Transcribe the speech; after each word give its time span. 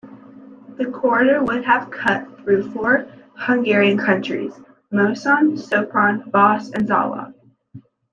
The 0.79 0.87
corridor 0.87 1.43
would 1.43 1.63
have 1.65 1.91
cut 1.91 2.27
through 2.39 2.71
four 2.71 3.05
Hungarian 3.35 3.99
counties, 3.99 4.53
Moson, 4.91 5.59
Sopron, 5.59 6.25
Vas 6.31 6.71
and 6.71 6.87
Zala. 6.87 7.35